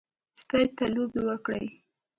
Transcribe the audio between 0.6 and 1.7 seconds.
ته لوبې ورکړئ.